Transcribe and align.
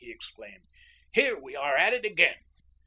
he 0.03 0.09
exclaimed. 0.09 0.65
"Here 1.13 1.37
we 1.39 1.55
are 1.55 1.75
at 1.75 1.93
it 1.93 2.05
again!" 2.05 2.37